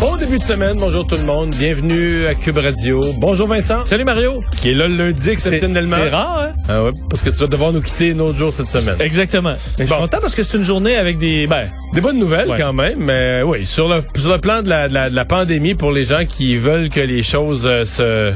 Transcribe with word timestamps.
Bon 0.00 0.16
début 0.16 0.38
de 0.38 0.42
semaine, 0.42 0.76
bonjour 0.78 1.04
tout 1.06 1.16
le 1.16 1.24
monde, 1.24 1.50
bienvenue 1.56 2.26
à 2.26 2.34
Cube 2.36 2.58
Radio. 2.58 3.02
Bonjour 3.18 3.48
Vincent. 3.48 3.84
Salut 3.84 4.04
Mario. 4.04 4.40
Qui 4.60 4.70
est 4.70 4.74
là 4.74 4.86
le 4.86 4.94
lundi 4.96 5.28
exceptionnellement. 5.30 5.96
C'est 6.00 6.08
rare, 6.10 6.40
hein? 6.42 6.52
Ah 6.68 6.84
ouais, 6.84 6.92
parce 7.10 7.20
que 7.22 7.30
tu 7.30 7.36
vas 7.36 7.48
devoir 7.48 7.72
nous 7.72 7.80
quitter 7.82 8.12
un 8.12 8.18
autre 8.20 8.38
jour 8.38 8.52
cette 8.52 8.68
semaine. 8.68 8.96
Exactement. 9.00 9.54
Mais 9.78 9.84
Je 9.86 9.90
suis 9.90 9.94
Bon. 9.94 10.02
content 10.02 10.18
parce 10.20 10.36
que 10.36 10.44
c'est 10.44 10.56
une 10.56 10.64
journée 10.64 10.94
avec 10.96 11.18
des... 11.18 11.48
Ben, 11.48 11.66
Des 11.94 12.00
bonnes 12.00 12.18
nouvelles 12.18 12.48
Ouais. 12.48 12.58
quand 12.58 12.72
même, 12.72 12.98
mais 13.00 13.42
oui, 13.42 13.66
sur 13.66 13.88
le, 13.88 14.04
sur 14.16 14.30
le 14.30 14.38
plan 14.38 14.62
de 14.62 14.68
la, 14.68 14.88
de 14.88 14.94
la, 14.94 15.10
de 15.10 15.16
la 15.16 15.24
pandémie, 15.24 15.74
pour 15.74 15.90
les 15.90 16.04
gens 16.04 16.24
qui 16.28 16.54
veulent 16.54 16.90
que 16.90 17.00
les 17.00 17.24
choses 17.24 17.66
euh, 17.66 17.84
se, 17.84 18.32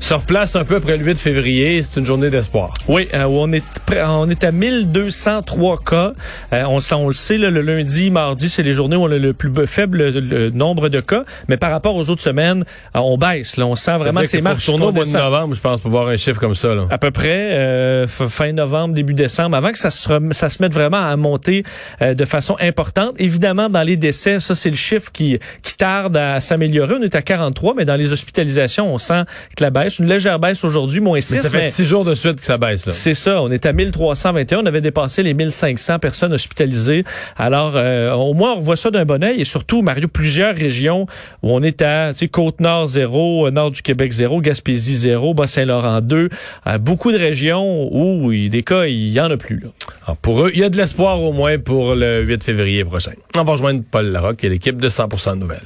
se 0.00 0.14
replacent 0.14 0.56
un 0.56 0.64
peu 0.64 0.76
après 0.76 0.96
le 0.96 1.04
8 1.04 1.18
février, 1.18 1.82
c'est 1.82 2.00
une 2.00 2.06
journée 2.06 2.30
d'espoir. 2.30 2.72
oui, 2.88 3.06
euh, 3.14 3.24
on 3.24 3.52
est 3.52 3.62
on 4.06 4.28
est 4.30 4.44
à 4.44 4.52
1203 4.52 5.78
cas. 5.84 6.12
Euh, 6.52 6.64
on, 6.68 6.78
sent- 6.80 6.94
on 6.94 7.08
le 7.08 7.12
sait, 7.12 7.36
là, 7.38 7.50
le 7.50 7.60
lundi, 7.60 8.10
mardi, 8.10 8.48
c'est 8.48 8.62
les 8.62 8.72
journées 8.72 8.96
où 8.96 9.02
on 9.02 9.10
a 9.10 9.18
le 9.18 9.32
plus 9.32 9.50
faible 9.66 9.98
le, 9.98 10.20
le 10.20 10.50
nombre 10.50 10.88
de 10.88 11.00
cas. 11.00 11.24
Mais 11.48 11.56
par 11.56 11.70
rapport 11.70 11.94
aux 11.96 12.08
autres 12.08 12.22
semaines, 12.22 12.64
euh, 12.94 13.00
on 13.00 13.18
baisse. 13.18 13.56
Là, 13.56 13.66
on 13.66 13.76
sent 13.76 13.98
vraiment 13.98 14.22
ces 14.24 14.40
marches 14.40 14.66
retourner 14.66 14.86
au 14.86 14.92
mois 14.92 15.04
de 15.04 15.10
novembre, 15.10 15.54
je 15.54 15.60
pense, 15.60 15.80
pour 15.80 15.90
voir 15.90 16.06
un 16.08 16.16
chiffre 16.16 16.38
comme 16.40 16.54
ça. 16.54 16.74
Là. 16.74 16.86
À 16.90 16.98
peu 16.98 17.10
près 17.10 17.50
euh, 17.52 18.06
fin 18.06 18.52
novembre, 18.52 18.94
début 18.94 19.14
décembre, 19.14 19.56
avant 19.56 19.72
que 19.72 19.78
ça 19.78 19.90
se, 19.90 20.08
ça 20.30 20.50
se 20.50 20.62
mette 20.62 20.72
vraiment 20.72 20.98
à 21.04 21.16
monter 21.16 21.64
euh, 22.00 22.14
de 22.14 22.24
façon 22.24 22.56
importante. 22.60 23.14
Évidemment, 23.18 23.68
dans 23.68 23.82
les 23.82 23.96
décès, 23.96 24.38
ça 24.40 24.54
c'est 24.54 24.70
le 24.70 24.76
chiffre 24.76 25.10
qui, 25.12 25.38
qui 25.62 25.76
tarde 25.76 26.16
à 26.16 26.40
s'améliorer. 26.40 26.94
On 26.98 27.02
est 27.02 27.14
à 27.16 27.22
43, 27.22 27.74
mais 27.76 27.84
dans 27.84 27.96
les 27.96 28.12
hospitalisations, 28.12 28.92
on 28.92 28.98
sent 28.98 29.24
que 29.56 29.64
la 29.64 29.70
baisse, 29.70 29.89
une 29.98 30.06
légère 30.06 30.38
baisse 30.38 30.64
aujourd'hui, 30.64 31.00
moins 31.00 31.20
6. 31.20 31.32
Mais 31.34 31.38
ça 31.40 31.48
fait 31.50 31.70
six 31.70 31.84
jours 31.84 32.04
de 32.04 32.14
suite 32.14 32.36
que 32.40 32.44
ça 32.44 32.56
baisse. 32.58 32.88
C'est 32.90 33.14
ça, 33.14 33.42
on 33.42 33.50
est 33.50 33.66
à 33.66 33.72
1321, 33.72 34.60
on 34.60 34.66
avait 34.66 34.80
dépassé 34.80 35.22
les 35.22 35.34
1500 35.34 35.98
personnes 35.98 36.32
hospitalisées. 36.32 37.04
Alors, 37.36 37.72
euh, 37.74 38.12
au 38.12 38.32
moins, 38.34 38.52
on 38.54 38.60
voit 38.60 38.76
ça 38.76 38.90
d'un 38.90 39.04
bon 39.04 39.22
oeil 39.22 39.40
et 39.40 39.44
surtout, 39.44 39.82
Mario, 39.82 40.08
plusieurs 40.08 40.54
régions 40.54 41.06
où 41.42 41.50
on 41.54 41.62
est 41.62 41.82
à, 41.82 42.12
tu 42.12 42.20
sais, 42.20 42.28
Côte-Nord 42.28 42.86
zéro, 42.88 43.46
euh, 43.46 43.50
Nord 43.50 43.70
du 43.72 43.82
Québec 43.82 44.12
zéro, 44.12 44.40
Gaspésie 44.40 44.96
zéro, 44.96 45.34
Bas-Saint-Laurent 45.34 46.00
2. 46.00 46.28
Euh, 46.66 46.78
beaucoup 46.78 47.12
de 47.12 47.18
régions 47.18 47.88
où 47.92 48.32
il- 48.32 48.50
des 48.50 48.62
cas, 48.62 48.84
il 48.86 49.08
y 49.10 49.20
en 49.20 49.30
a 49.30 49.36
plus. 49.36 49.58
Là. 49.60 49.68
Alors, 50.06 50.16
pour 50.18 50.44
eux, 50.44 50.50
il 50.54 50.60
y 50.60 50.64
a 50.64 50.68
de 50.70 50.76
l'espoir 50.76 51.22
au 51.22 51.32
moins 51.32 51.58
pour 51.58 51.94
le 51.94 52.22
8 52.22 52.42
février 52.44 52.84
prochain. 52.84 53.12
On 53.36 53.44
va 53.44 53.52
rejoindre 53.52 53.82
Paul 53.90 54.06
Larocque 54.06 54.44
et 54.44 54.48
l'équipe 54.48 54.78
de 54.78 54.88
100% 54.88 55.34
de 55.34 55.40
nouvelles. 55.40 55.60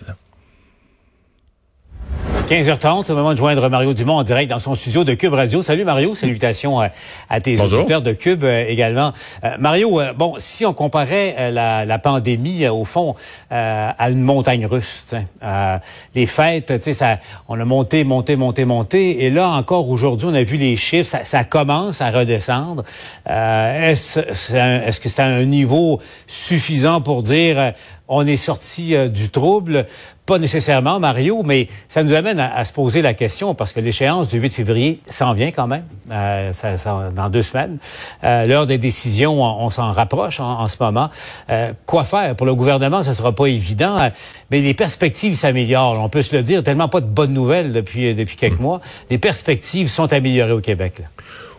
15h30, 2.49 3.05
c'est 3.05 3.13
le 3.13 3.17
moment 3.17 3.33
de 3.33 3.39
joindre 3.39 3.71
Mario 3.71 3.95
Dumont 3.95 4.17
en 4.19 4.23
direct 4.23 4.51
dans 4.51 4.59
son 4.59 4.75
studio 4.75 5.03
de 5.03 5.15
Cube 5.15 5.33
Radio. 5.33 5.63
Salut 5.63 5.85
Mario, 5.85 6.15
salutations 6.15 6.79
à, 6.79 6.91
à 7.31 7.41
tes 7.41 7.57
Bonjour. 7.57 7.79
auditeurs 7.79 8.03
de 8.03 8.13
Cube 8.13 8.45
euh, 8.45 8.67
également. 8.69 9.15
Euh, 9.45 9.53
Mario, 9.59 9.99
euh, 9.99 10.13
bon, 10.13 10.35
si 10.37 10.67
on 10.67 10.75
comparait 10.75 11.35
euh, 11.39 11.51
la, 11.51 11.87
la 11.87 11.99
pandémie 11.99 12.65
euh, 12.67 12.73
au 12.73 12.85
fond 12.85 13.15
euh, 13.51 13.91
à 13.99 14.11
une 14.11 14.21
montagne 14.21 14.67
russe, 14.67 15.15
euh, 15.43 15.79
les 16.15 16.27
fêtes, 16.27 16.67
tu 16.77 16.83
sais, 16.83 16.93
ça, 16.93 17.19
on 17.49 17.59
a 17.59 17.65
monté, 17.65 18.05
monté, 18.05 18.37
monté, 18.37 18.67
monté, 18.67 19.25
et 19.25 19.31
là 19.31 19.49
encore 19.49 19.89
aujourd'hui, 19.89 20.29
on 20.31 20.35
a 20.35 20.45
vu 20.45 20.59
les 20.59 20.77
chiffres, 20.77 21.09
ça, 21.09 21.25
ça 21.25 21.45
commence 21.45 22.03
à 22.03 22.11
redescendre. 22.11 22.85
Euh, 23.27 23.91
est-ce, 23.91 25.01
que 25.01 25.09
c'est 25.09 25.23
à 25.23 25.27
un 25.27 25.47
niveau 25.47 25.99
suffisant 26.27 27.01
pour 27.01 27.23
dire 27.23 27.59
euh, 27.59 27.71
on 28.07 28.27
est 28.27 28.37
sorti 28.37 28.95
euh, 28.95 29.09
du 29.09 29.31
trouble? 29.31 29.87
Pas 30.27 30.39
nécessairement, 30.39 31.01
Mario, 31.01 31.43
mais 31.45 31.69
ça 31.87 32.03
nous 32.03 32.15
amène 32.15 32.39
à, 32.41 32.55
à 32.57 32.65
se 32.65 32.73
poser 32.73 33.03
la 33.03 33.13
question 33.13 33.55
parce 33.55 33.75
que 33.75 33.81
l'échéance 33.81 34.29
du 34.29 34.39
8 34.39 34.55
février 34.55 35.01
s'en 35.07 35.35
vient 35.35 35.51
quand 35.51 35.67
même, 35.67 35.85
euh, 36.11 36.51
ça, 36.55 36.79
ça- 36.79 37.11
dans 37.15 37.29
deux 37.29 37.43
semaines. 37.43 37.77
Euh, 38.25 38.47
L'heure 38.47 38.67
des 38.67 38.79
décisions, 38.79 39.43
on, 39.43 39.67
on 39.67 39.69
s'en 39.69 39.93
rapproche 39.93 40.41
en, 40.41 40.61
en 40.61 40.69
ce 40.69 40.77
moment. 40.81 41.11
Euh, 41.51 41.73
quoi 41.85 42.05
faire? 42.05 42.35
Pour 42.37 42.47
le 42.47 42.55
gouvernement, 42.55 43.03
ça 43.03 43.13
sera 43.13 43.33
pas 43.33 43.47
évident, 43.49 43.99
mais 44.51 44.63
les 44.63 44.73
perspectives 44.73 45.35
s'améliorent. 45.37 46.01
On 46.03 46.09
peut 46.09 46.23
se 46.23 46.35
le 46.35 46.43
dire, 46.43 46.63
tellement 46.65 46.89
pas 46.89 47.03
de 47.03 47.07
bonnes 47.07 47.35
nouvelles 47.35 47.73
depuis 47.73 48.15
depuis 48.15 48.37
quelques 48.37 48.61
mois. 48.61 48.81
Les 49.11 49.19
perspectives 49.19 49.89
sont 49.89 50.11
améliorées 50.11 50.53
au 50.53 50.61
Québec. 50.63 51.01
Là. 51.01 51.05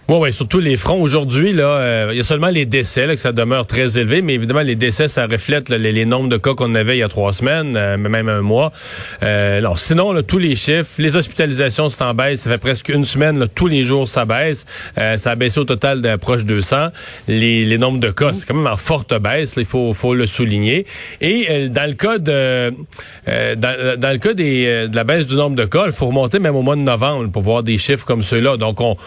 Oui, 0.08 0.18
oui, 0.20 0.34
surtout 0.34 0.60
les 0.60 0.78
fronts. 0.78 1.02
Aujourd'hui, 1.02 1.52
là, 1.52 1.64
euh, 1.64 2.10
il 2.12 2.18
y 2.18 2.20
a 2.20 2.24
seulement 2.24 2.52
les 2.52 2.68
décès, 2.68 3.08
là, 3.08 3.16
que 3.16 3.20
ça 3.20 3.32
demeure 3.32 3.66
très 3.66 3.98
élevé, 3.98 4.22
mais 4.22 4.36
évidemment, 4.36 4.62
les 4.62 4.76
décès, 4.76 5.08
ça 5.08 5.26
reflète 5.26 5.70
les, 5.70 5.92
les 5.92 6.06
nombres 6.06 6.30
de 6.30 6.38
cas 6.38 6.54
qu'on 6.54 6.76
avait 6.76 6.98
il 6.98 7.00
y 7.00 7.04
a 7.04 7.08
trois 7.08 7.34
semaines, 7.34 7.76
euh, 7.76 7.98
même 7.98 8.30
un 8.30 8.44
mois. 8.44 8.72
Euh, 9.24 9.58
alors, 9.58 9.80
sinon, 9.80 10.22
tous 10.22 10.38
les 10.38 10.56
chiffres, 10.56 10.92
les 11.00 11.16
hospitalisations, 11.16 11.90
c'est 11.90 12.04
en 12.04 12.14
baisse. 12.14 12.42
Ça 12.42 12.52
fait 12.52 12.60
presque 12.60 12.90
une 12.90 13.04
semaine, 13.04 13.48
tous 13.56 13.66
les 13.66 13.82
jours, 13.82 14.08
ça 14.08 14.26
baisse. 14.26 14.68
Euh, 15.00 15.18
ça 15.18 15.32
a 15.32 15.36
baissé 15.36 15.60
au 15.60 15.66
total 15.66 16.02
d'approche 16.02 16.44
200. 16.44 16.90
Les, 17.28 17.66
les 17.66 17.78
nombres 17.80 18.00
de 18.00 18.12
cas, 18.12 18.32
c'est 18.34 18.46
quand 18.46 18.54
même 18.54 18.72
en 18.72 18.78
forte 18.78 19.20
baisse, 19.20 19.56
il 19.58 19.66
faut, 19.66 20.14
le 20.14 20.28
souligner. 20.28 20.86
Et 21.20 21.48
euh, 21.50 21.68
dans 21.68 21.90
le 21.90 21.96
cas 21.96 22.20
de, 22.20 22.72
dans, 23.56 24.12
le 24.12 24.18
cas 24.20 24.36
des, 24.36 24.88
de 24.88 24.96
la 24.96 25.04
baisse 25.04 25.26
du 25.26 25.36
nombre 25.36 25.56
de 25.56 25.66
cas, 25.66 25.86
il 25.88 25.94
faut 25.94 26.06
remonter 26.06 26.38
même 26.38 26.56
au 26.56 26.62
mois 26.62 26.76
de 26.76 26.82
novembre 26.82 27.32
pour 27.32 27.42
voir 27.42 27.64
des 27.64 27.80
chiffres 27.80 28.06
comme 28.06 28.22
ceux-là. 28.22 28.58
Donc, 28.58 28.82
on 28.82 28.98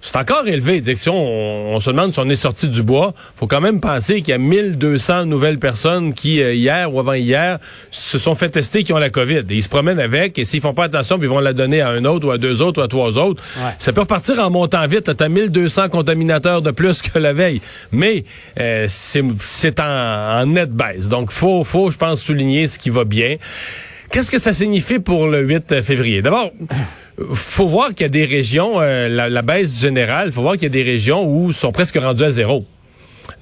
c'est 0.00 0.16
encore 0.16 0.46
élevé. 0.46 0.82
Si 0.96 1.08
on, 1.08 1.74
on 1.74 1.80
se 1.80 1.90
demande 1.90 2.12
si 2.12 2.20
on 2.20 2.28
est 2.28 2.36
sorti 2.36 2.68
du 2.68 2.82
bois, 2.82 3.14
faut 3.36 3.46
quand 3.46 3.60
même 3.60 3.80
penser 3.80 4.16
qu'il 4.22 4.28
y 4.28 4.32
a 4.32 4.38
1200 4.38 5.26
nouvelles 5.26 5.58
personnes 5.58 6.14
qui, 6.14 6.40
euh, 6.40 6.54
hier 6.54 6.92
ou 6.92 7.00
avant-hier, 7.00 7.58
se 7.90 8.18
sont 8.18 8.34
fait 8.34 8.48
tester 8.48 8.84
qui 8.84 8.92
ont 8.92 8.98
la 8.98 9.10
COVID. 9.10 9.44
Et 9.50 9.54
ils 9.54 9.62
se 9.62 9.68
promènent 9.68 10.00
avec, 10.00 10.38
et 10.38 10.44
s'ils 10.44 10.60
font 10.60 10.74
pas 10.74 10.84
attention, 10.84 11.18
puis 11.18 11.26
ils 11.26 11.30
vont 11.30 11.40
la 11.40 11.52
donner 11.52 11.80
à 11.80 11.88
un 11.88 12.04
autre 12.04 12.28
ou 12.28 12.30
à 12.30 12.38
deux 12.38 12.62
autres 12.62 12.80
ou 12.80 12.84
à 12.84 12.88
trois 12.88 13.18
autres. 13.18 13.42
Ouais. 13.56 13.72
Ça 13.78 13.92
peut 13.92 14.00
repartir 14.00 14.38
en 14.38 14.50
montant 14.50 14.86
vite. 14.86 15.16
Tu 15.16 15.24
as 15.24 15.28
1200 15.28 15.88
contaminateurs 15.88 16.62
de 16.62 16.70
plus 16.70 17.02
que 17.02 17.18
la 17.18 17.32
veille. 17.32 17.60
Mais 17.92 18.24
euh, 18.60 18.86
c'est 18.88 19.24
c'est 19.40 19.80
en, 19.80 19.84
en 19.84 20.46
nette 20.46 20.72
baisse. 20.72 21.08
Donc, 21.08 21.30
faut, 21.30 21.64
faut, 21.64 21.90
je 21.90 21.96
pense, 21.96 22.20
souligner 22.20 22.66
ce 22.66 22.78
qui 22.78 22.90
va 22.90 23.04
bien. 23.04 23.36
Qu'est-ce 24.10 24.30
que 24.30 24.38
ça 24.38 24.52
signifie 24.54 24.98
pour 24.98 25.26
le 25.26 25.40
8 25.42 25.82
février? 25.82 26.22
D'abord, 26.22 26.52
faut 27.34 27.68
voir 27.68 27.88
qu'il 27.90 28.02
y 28.02 28.04
a 28.04 28.08
des 28.08 28.24
régions, 28.24 28.80
euh, 28.80 29.08
la, 29.08 29.28
la 29.28 29.42
baisse 29.42 29.80
générale, 29.80 30.32
faut 30.32 30.42
voir 30.42 30.54
qu'il 30.54 30.64
y 30.64 30.66
a 30.66 30.70
des 30.70 30.82
régions 30.82 31.24
où 31.26 31.48
ils 31.50 31.54
sont 31.54 31.72
presque 31.72 31.96
rendus 31.98 32.24
à 32.24 32.30
zéro. 32.30 32.64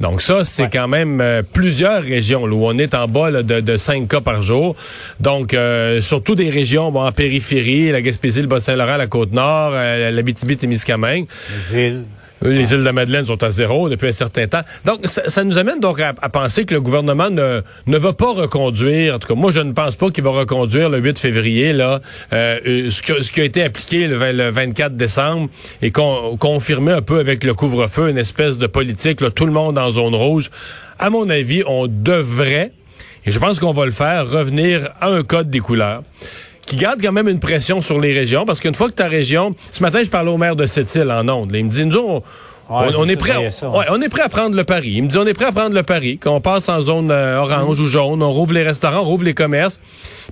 Donc 0.00 0.22
ça, 0.22 0.44
c'est 0.44 0.62
Ouais. 0.64 0.70
quand 0.72 0.88
même 0.88 1.20
euh, 1.20 1.42
plusieurs 1.42 2.02
régions 2.02 2.46
là, 2.46 2.54
où 2.54 2.66
on 2.66 2.78
est 2.78 2.94
en 2.94 3.06
bas 3.06 3.30
là, 3.30 3.42
de, 3.42 3.60
de 3.60 3.76
5 3.76 4.08
cas 4.08 4.20
par 4.20 4.42
jour. 4.42 4.74
Donc, 5.20 5.54
euh, 5.54 6.00
surtout 6.00 6.34
des 6.34 6.50
régions 6.50 6.90
bon, 6.90 7.04
en 7.04 7.12
périphérie, 7.12 7.92
la 7.92 8.00
Gaspésie, 8.00 8.40
le 8.40 8.46
Bas-Saint-Laurent, 8.48 8.96
la 8.96 9.06
Côte-Nord, 9.06 9.72
euh, 9.74 10.10
la 10.10 10.22
Témiscamingue. 10.56 11.26
Les 11.72 11.86
îles. 11.86 11.94
Eux, 11.94 12.04
Les 12.44 12.72
îles 12.72 12.80
de 12.80 12.84
la 12.84 12.92
Madeleine 12.92 13.24
sont 13.24 13.42
à 13.42 13.50
zéro 13.50 13.88
depuis 13.88 14.08
un 14.08 14.12
certain 14.12 14.46
temps. 14.46 14.60
Donc, 14.84 15.00
ça, 15.06 15.44
nous 15.44 15.56
amène 15.56 15.80
donc 15.80 15.98
à, 16.00 16.12
penser 16.28 16.66
que 16.66 16.74
le 16.74 16.80
gouvernement 16.82 17.30
ne, 17.30 17.62
ne 17.86 17.98
va 17.98 18.12
pas 18.12 18.32
reconduire, 18.32 19.14
en 19.14 19.18
tout 19.18 19.28
cas, 19.28 19.34
moi, 19.34 19.50
je 19.50 19.60
ne 19.60 19.72
pense 19.72 19.96
pas 19.96 20.10
qu'il 20.10 20.24
va 20.24 20.30
reconduire 20.30 20.90
le 20.90 20.98
8 20.98 21.18
février, 21.18 21.72
là, 21.72 22.00
euh, 22.34 22.58
euh, 22.66 22.90
ce, 22.90 23.00
qui 23.32 23.40
a 23.40 23.44
été 23.44 23.62
appliqué 23.62 24.06
le, 24.06 24.16
vingt- 24.16 24.32
le 24.32 24.50
24 24.50 24.94
décembre 24.96 25.48
et 25.80 25.90
con- 25.90 26.36
confirmé 26.38 26.92
un 26.92 27.02
peu 27.02 27.18
avec 27.18 27.44
le 27.44 27.54
couvre-feu, 27.54 28.10
une 28.10 28.18
espèce 28.18 28.58
de 28.58 28.66
politique, 28.66 29.20
là, 29.22 29.30
tout 29.30 29.46
le 29.46 29.52
monde 29.52 29.78
en 29.78 29.90
zone 29.90 30.14
rouge. 30.14 30.50
À 30.98 31.08
mon 31.10 31.30
avis, 31.30 31.62
on 31.66 31.86
devrait, 31.88 32.72
et 33.24 33.30
je 33.30 33.38
pense 33.38 33.58
qu'on 33.58 33.72
va 33.72 33.86
le 33.86 33.92
faire, 33.92 34.28
revenir 34.28 34.90
à 35.00 35.08
un 35.08 35.22
code 35.22 35.48
des 35.48 35.60
couleurs 35.60 36.02
qui 36.66 36.76
garde 36.76 37.00
quand 37.02 37.12
même 37.12 37.28
une 37.28 37.40
pression 37.40 37.80
sur 37.80 38.00
les 38.00 38.12
régions, 38.12 38.46
parce 38.46 38.60
qu'une 38.60 38.74
fois 38.74 38.88
que 38.88 38.94
ta 38.94 39.08
région... 39.08 39.54
Ce 39.72 39.82
matin, 39.82 40.00
je 40.02 40.10
parlais 40.10 40.30
au 40.30 40.38
maire 40.38 40.56
de 40.56 40.66
Sept-Îles 40.66 41.10
en 41.10 41.28
Onde. 41.28 41.52
là. 41.52 41.58
Il 41.58 41.64
me 41.66 41.70
dit, 41.70 41.84
nous, 41.84 41.98
on, 41.98 42.22
Ouais, 42.70 42.86
on, 42.96 43.00
on 43.00 43.04
je 43.04 43.12
est 43.12 43.16
prêt, 43.16 43.32
voyais 43.34 43.50
ça, 43.50 43.68
ouais, 43.68 43.80
ouais. 43.80 43.84
on 43.90 44.00
est 44.00 44.08
prêt 44.08 44.22
à 44.22 44.30
prendre 44.30 44.56
le 44.56 44.64
pari. 44.64 44.92
Il 44.96 45.02
me 45.02 45.08
dit, 45.08 45.18
on 45.18 45.26
est 45.26 45.34
prêt 45.34 45.44
à 45.44 45.52
prendre 45.52 45.74
le 45.74 45.82
pari, 45.82 46.16
qu'on 46.16 46.40
passe 46.40 46.70
en 46.70 46.80
zone 46.80 47.10
euh, 47.10 47.36
orange 47.38 47.78
ou 47.78 47.86
jaune, 47.86 48.22
on 48.22 48.32
rouvre 48.32 48.54
les 48.54 48.62
restaurants, 48.62 49.00
on 49.00 49.04
rouvre 49.04 49.24
les 49.24 49.34
commerces. 49.34 49.78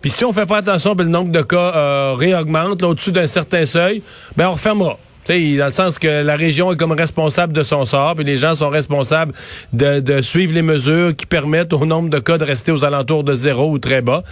Puis 0.01 0.11
si 0.11 0.25
on 0.25 0.33
fait 0.33 0.47
pas 0.47 0.57
attention, 0.57 0.95
ben, 0.95 1.05
le 1.05 1.11
nombre 1.11 1.31
de 1.31 1.43
cas 1.43 1.73
euh, 1.77 2.15
réaugmente 2.17 2.81
là, 2.81 2.89
au-dessus 2.89 3.13
d'un 3.13 3.27
certain 3.27 3.67
seuil, 3.67 4.03
ben 4.35 4.49
on 4.49 4.53
refermera. 4.53 4.99
Dans 5.29 5.67
le 5.67 5.73
sens 5.73 5.99
que 5.99 6.23
la 6.23 6.37
région 6.37 6.73
est 6.73 6.77
comme 6.77 6.93
responsable 6.93 7.53
de 7.53 7.63
son 7.63 7.85
sort, 7.85 8.15
puis 8.17 8.25
les 8.25 8.37
gens 8.37 8.55
sont 8.55 8.69
responsables 8.69 9.33
de, 9.73 10.01
de, 10.01 10.21
suivre 10.21 10.53
les 10.53 10.63
mesures 10.63 11.15
qui 11.15 11.27
permettent 11.27 11.73
au 11.73 11.87
nombre 11.87 12.11
de 12.11 12.19
cas 12.19 12.39
de 12.39 12.45
rester 12.45 12.73
aux 12.73 12.85
alentours 12.85 13.25
de 13.25 13.35
zéro 13.35 13.71
ou 13.71 13.79
très 13.79 14.03
bas. 14.03 14.23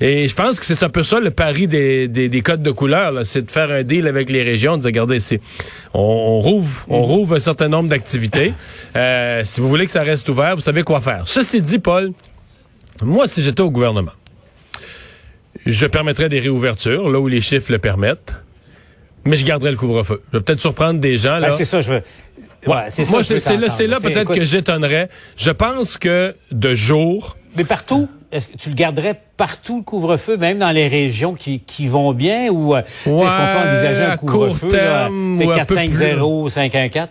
Et 0.00 0.28
je 0.28 0.34
pense 0.34 0.60
que 0.60 0.66
c'est 0.66 0.82
un 0.82 0.88
peu 0.88 1.02
ça 1.02 1.20
le 1.20 1.30
pari 1.30 1.66
des, 1.66 2.08
des, 2.08 2.28
des 2.28 2.42
codes 2.42 2.62
de 2.62 2.70
couleur, 2.70 3.24
c'est 3.24 3.46
de 3.46 3.50
faire 3.50 3.70
un 3.70 3.82
deal 3.82 4.06
avec 4.06 4.28
les 4.30 4.42
régions, 4.42 4.76
de 4.76 4.82
dire, 4.82 4.88
regardez, 4.88 5.18
on, 5.94 6.00
on, 6.00 6.40
rouvre, 6.40 6.84
on 6.88 7.02
rouvre 7.02 7.36
un 7.36 7.40
certain 7.40 7.68
nombre 7.68 7.88
d'activités. 7.88 8.52
Euh, 8.96 9.42
si 9.44 9.60
vous 9.60 9.68
voulez 9.68 9.86
que 9.86 9.90
ça 9.90 10.02
reste 10.02 10.28
ouvert, 10.28 10.54
vous 10.54 10.62
savez 10.62 10.84
quoi 10.84 11.00
faire. 11.00 11.24
Ceci 11.26 11.60
dit, 11.60 11.80
Paul, 11.80 12.12
moi, 13.02 13.26
si 13.26 13.42
j'étais 13.42 13.60
au 13.60 13.70
gouvernement, 13.70 14.12
je 15.66 15.86
permettrais 15.86 16.28
des 16.28 16.38
réouvertures, 16.38 17.08
là 17.08 17.18
où 17.18 17.26
les 17.26 17.40
chiffres 17.40 17.72
le 17.72 17.78
permettent. 17.78 18.34
Mais 19.24 19.36
je 19.36 19.44
garderai 19.44 19.70
le 19.70 19.76
couvre-feu. 19.76 20.22
Je 20.32 20.38
vais 20.38 20.44
peut-être 20.44 20.60
surprendre 20.60 21.00
des 21.00 21.16
gens. 21.16 21.38
là. 21.38 21.50
Ben, 21.50 21.54
c'est 21.56 21.64
ça, 21.64 21.80
je 21.80 21.94
veux. 21.94 22.02
Ouais, 22.66 22.84
c'est 22.88 23.08
Moi, 23.10 23.22
c'est 23.22 23.56
là, 23.56 23.68
là 23.86 24.00
peut-être 24.00 24.34
que 24.34 24.44
j'étonnerais. 24.44 25.08
Je 25.36 25.50
pense 25.50 25.96
que 25.96 26.34
de 26.50 26.74
jour. 26.74 27.36
Mais 27.56 27.64
partout, 27.64 28.08
est-ce 28.32 28.48
que 28.48 28.56
tu 28.56 28.68
le 28.70 28.74
garderais 28.74 29.20
partout 29.36 29.78
le 29.78 29.84
couvre-feu, 29.84 30.36
même 30.36 30.58
dans 30.58 30.70
les 30.70 30.88
régions 30.88 31.34
qui, 31.34 31.60
qui 31.60 31.86
vont 31.86 32.12
bien, 32.12 32.48
ou 32.50 32.74
euh, 32.74 32.80
est-ce 32.80 33.10
qu'on 33.10 33.16
peut 33.16 33.68
envisager 33.68 34.02
un 34.02 34.16
couvre-feu 34.16 34.68
4-5-0, 34.70 36.50
5-1-4 36.50 37.08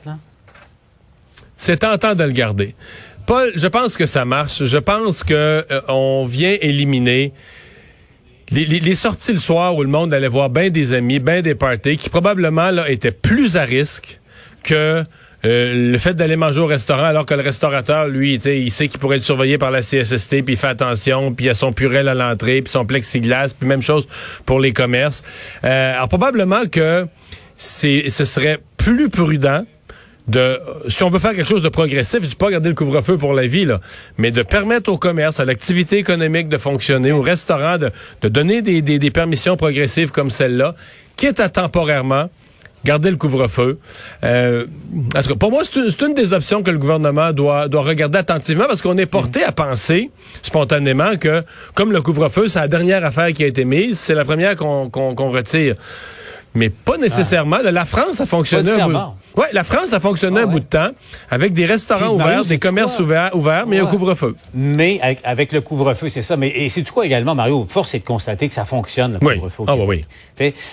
C'est 1.55 1.77
tentant 1.77 2.15
de 2.15 2.23
le 2.23 2.31
garder. 2.31 2.75
Paul, 3.25 3.51
je 3.55 3.67
pense 3.67 3.95
que 3.95 4.05
ça 4.05 4.25
marche. 4.25 4.65
Je 4.65 4.77
pense 4.77 5.23
que 5.23 5.33
euh, 5.71 5.81
on 5.87 6.25
vient 6.25 6.57
éliminer 6.59 7.31
les, 8.51 8.95
sorties 8.95 9.33
le 9.33 9.39
soir 9.39 9.75
où 9.75 9.83
le 9.83 9.89
monde 9.89 10.13
allait 10.13 10.27
voir 10.27 10.49
bien 10.49 10.69
des 10.69 10.93
amis, 10.93 11.19
bien 11.19 11.41
des 11.41 11.55
parties, 11.55 11.97
qui 11.97 12.09
probablement 12.09 12.71
là, 12.71 12.89
étaient 12.89 13.11
plus 13.11 13.57
à 13.57 13.63
risque 13.63 14.19
que 14.63 15.03
euh, 15.45 15.91
le 15.91 15.97
fait 15.97 16.13
d'aller 16.13 16.37
manger 16.37 16.61
au 16.61 16.65
restaurant 16.65 17.03
alors 17.03 17.25
que 17.25 17.33
le 17.33 17.41
restaurateur, 17.41 18.07
lui, 18.07 18.35
il 18.35 18.71
sait 18.71 18.87
qu'il 18.87 18.99
pourrait 18.99 19.17
être 19.17 19.23
surveillé 19.23 19.57
par 19.57 19.71
la 19.71 19.81
CSST, 19.81 20.43
puis 20.43 20.53
il 20.53 20.57
fait 20.57 20.67
attention, 20.67 21.33
puis 21.33 21.47
il 21.47 21.49
a 21.49 21.53
son 21.53 21.73
purel 21.73 22.07
à 22.07 22.13
l'entrée, 22.13 22.61
puis 22.61 22.71
son 22.71 22.85
plexiglas, 22.85 23.53
puis 23.57 23.67
même 23.67 23.81
chose 23.81 24.07
pour 24.45 24.59
les 24.59 24.71
commerces. 24.71 25.23
Euh, 25.65 25.95
alors 25.95 26.07
probablement 26.07 26.65
que 26.67 27.07
c'est 27.57 28.09
ce 28.09 28.25
serait 28.25 28.59
plus 28.77 29.09
prudent 29.09 29.65
de 30.27 30.59
si 30.87 31.03
on 31.03 31.09
veut 31.09 31.19
faire 31.19 31.35
quelque 31.35 31.47
chose 31.47 31.63
de 31.63 31.69
progressif, 31.69 32.19
je 32.23 32.27
dis 32.27 32.35
pas 32.35 32.49
garder 32.49 32.69
le 32.69 32.75
couvre-feu 32.75 33.17
pour 33.17 33.33
la 33.33 33.47
vie, 33.47 33.65
là, 33.65 33.79
mais 34.17 34.31
de 34.31 34.41
permettre 34.43 34.91
au 34.91 34.97
commerce, 34.97 35.39
à 35.39 35.45
l'activité 35.45 35.97
économique 35.97 36.49
de 36.49 36.57
fonctionner, 36.57 37.11
au 37.11 37.21
restaurant, 37.21 37.77
de, 37.77 37.91
de 38.21 38.27
donner 38.29 38.61
des, 38.61 38.81
des, 38.81 38.99
des, 38.99 39.11
permissions 39.11 39.57
progressives 39.57 40.11
comme 40.11 40.29
celle-là, 40.29 40.75
quitte 41.17 41.39
à 41.39 41.49
temporairement 41.49 42.29
garder 42.85 43.11
le 43.11 43.17
couvre-feu. 43.17 43.79
Euh, 44.23 44.65
en 45.15 45.21
tout 45.21 45.29
cas, 45.29 45.35
pour 45.35 45.51
moi, 45.51 45.61
c'est 45.63 46.01
une, 46.01 46.13
des 46.13 46.33
options 46.33 46.63
que 46.63 46.71
le 46.71 46.77
gouvernement 46.77 47.31
doit, 47.31 47.67
doit 47.69 47.81
regarder 47.81 48.17
attentivement 48.17 48.65
parce 48.67 48.81
qu'on 48.81 48.97
est 48.97 49.05
porté 49.05 49.43
à 49.43 49.51
penser 49.53 50.11
spontanément 50.41 51.15
que, 51.17 51.43
comme 51.75 51.91
le 51.91 52.01
couvre-feu, 52.01 52.49
c'est 52.49 52.59
la 52.59 52.67
dernière 52.67 53.05
affaire 53.05 53.31
qui 53.31 53.43
a 53.43 53.47
été 53.47 53.63
mise, 53.63 53.99
c'est 53.99 54.15
la 54.15 54.25
première 54.25 54.55
qu'on 54.55 54.89
retire 55.31 55.75
mais 56.55 56.69
pas 56.69 56.97
nécessairement. 56.97 57.57
Ah. 57.65 57.71
La 57.71 57.85
France 57.85 58.21
a 58.21 58.25
fonctionné 58.25 58.71
un 58.71 59.13
Ouais, 59.35 59.47
la 59.51 59.63
France 59.63 59.93
a 59.93 59.99
fonctionné 59.99 60.39
ah 60.39 60.43
un 60.43 60.47
bout 60.47 60.59
de 60.59 60.65
temps 60.65 60.91
avec 61.29 61.53
des 61.53 61.65
restaurants 61.65 62.13
ouverts, 62.13 62.45
des 62.45 62.59
commerces 62.59 62.99
ouverts, 62.99 63.35
ouverts, 63.35 63.65
mais 63.67 63.79
un 63.79 63.85
couvre-feu. 63.85 64.35
Mais 64.53 64.99
avec, 65.23 65.51
le 65.51 65.61
couvre-feu, 65.61 66.09
c'est 66.09 66.21
ça. 66.21 66.37
Mais 66.37 66.49
et 66.49 66.69
c'est 66.69 66.87
quoi 66.89 67.05
également, 67.05 67.33
Mario? 67.33 67.65
Force 67.67 67.95
est 67.95 67.99
de 67.99 68.03
constater 68.03 68.47
que 68.47 68.53
ça 68.53 68.65
fonctionne 68.65 69.13
le 69.13 69.19
couvre-feu. 69.19 69.63
Ah, 69.67 69.75
oui. 69.75 70.05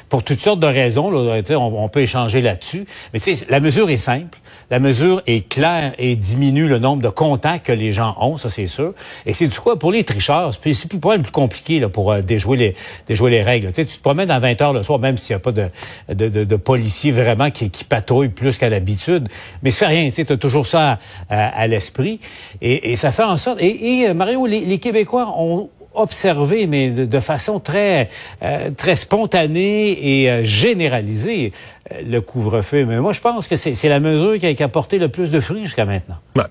pour 0.09 0.23
toutes 0.23 0.41
sortes 0.41 0.61
de 0.61 0.67
raisons, 0.67 1.11
là, 1.11 1.41
on, 1.51 1.85
on 1.85 1.89
peut 1.89 2.01
échanger 2.01 2.41
là-dessus. 2.41 2.87
Mais 3.15 3.21
la 3.49 3.61
mesure 3.61 3.89
est 3.89 3.97
simple. 3.97 4.39
La 4.71 4.79
mesure 4.79 5.21
est 5.27 5.49
claire 5.49 5.95
et 5.99 6.15
diminue 6.15 6.69
le 6.69 6.79
nombre 6.79 7.03
de 7.03 7.09
contacts 7.09 7.67
que 7.67 7.73
les 7.73 7.93
gens 7.93 8.17
ont, 8.21 8.39
ça 8.39 8.51
c'est 8.51 8.69
sûr. 8.69 8.95
Et 9.27 9.35
c'est 9.35 9.49
du 9.49 9.59
quoi 9.59 9.79
pour 9.79 9.91
les 9.91 10.05
tricheurs, 10.05 10.53
c'est 10.53 10.61
plus, 10.61 10.87
plus 10.87 11.33
compliqué 11.33 11.81
là, 11.81 11.89
pour 11.89 12.13
euh, 12.13 12.21
déjouer 12.21 12.57
les 12.57 12.75
déjouer 13.09 13.31
les 13.31 13.43
règles. 13.43 13.69
Tu, 13.69 13.75
sais, 13.75 13.85
tu 13.85 13.97
te 13.97 14.03
promènes 14.03 14.31
à 14.31 14.39
20 14.39 14.61
heures 14.63 14.73
le 14.73 14.85
soir, 14.85 15.01
même 15.01 15.19
s'il 15.19 15.35
n'y 15.35 15.39
a 15.39 15.41
pas 15.41 15.51
de, 15.51 15.69
de, 16.09 16.45
de, 16.45 16.57
policiers 16.57 17.11
vraiment 17.11 17.51
qui, 17.51 17.71
qui 17.71 17.83
patrouillent 17.85 18.29
plus 18.29 18.50
qu'à 18.59 18.69
l'habitude. 18.69 19.29
Mais 19.63 19.71
ça 19.71 19.87
fait 19.87 19.87
rien, 19.87 20.11
tu 20.11 20.21
as 20.21 20.37
toujours 20.37 20.67
ça 20.67 20.99
à, 21.29 21.67
l'esprit. 21.67 22.21
Et, 22.61 22.97
ça 22.97 23.13
fait 23.13 23.23
en 23.23 23.37
sorte... 23.37 23.59
Et, 23.61 24.07
euh, 24.09 24.15
Mario, 24.15 24.47
les 24.47 24.79
Québécois 24.79 25.35
ont 25.37 25.71
observé, 25.95 26.67
mais 26.67 26.91
de, 26.91 27.21
façon 27.21 27.61
très 27.61 28.09
euh, 28.43 28.71
très 28.77 28.97
spontanée 28.97 30.23
et 30.23 30.31
euh, 30.31 30.45
généralisée, 30.45 31.53
euh, 31.93 31.97
le 32.09 32.21
couvre-feu. 32.21 32.85
Mais 32.87 32.99
moi, 33.01 33.13
je 33.13 33.21
pense 33.21 33.49
que 33.49 33.57
c'est 33.57 33.89
la 33.89 34.01
mesure 34.01 34.39
qui 34.39 34.47
a, 34.47 34.55
qui 34.55 34.63
a, 34.63 34.69
porté 34.69 34.99
le 34.99 35.09
plus 35.09 35.31
de 35.31 35.41
fruits 35.41 35.65
jusqu'à 35.65 35.85
maintenant. 35.85 36.17
Ouais. 36.37 36.45